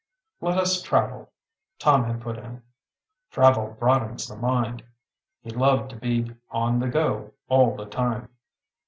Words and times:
"Let 0.39 0.57
us 0.57 0.81
travel," 0.81 1.31
Tom 1.77 2.05
had 2.05 2.21
put 2.23 2.35
in. 2.39 2.63
"Travel 3.29 3.77
broadens 3.79 4.27
the 4.27 4.35
mind." 4.35 4.81
He 5.43 5.51
loved 5.51 5.91
to 5.91 5.95
be 5.95 6.31
"on 6.49 6.79
the 6.79 6.87
go" 6.87 7.33
all 7.49 7.75
the 7.75 7.85
time. 7.85 8.29